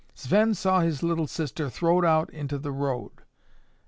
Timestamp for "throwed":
1.69-2.03